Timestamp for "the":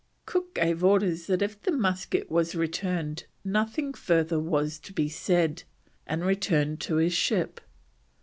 1.61-1.71